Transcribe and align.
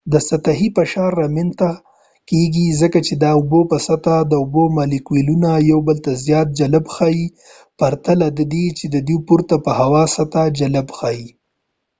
د 0.11 0.13
سطحې 0.29 0.67
فشار 0.77 1.11
رامینځته 1.21 1.69
کیږي 2.29 2.67
ځکه 2.81 2.99
چې 3.07 3.13
د 3.23 3.25
اوبو 3.37 3.59
په 3.71 3.77
سطح 3.87 4.17
د 4.31 4.33
اوبو 4.41 4.63
مالیکولونه 4.77 5.49
یو 5.69 5.79
بل 5.87 5.97
ته 6.05 6.11
زیات 6.25 6.47
جلب 6.59 6.85
ښئیي 6.95 7.25
پرته 7.79 8.11
له 8.21 8.27
دی 8.51 8.65
چی 8.77 8.85
دوئ 8.93 9.17
پورته 9.27 9.55
په 9.65 9.71
هوا 9.79 10.03
سطح 10.15 10.41
جلب 10.59 10.87
ښئیي 10.97 11.29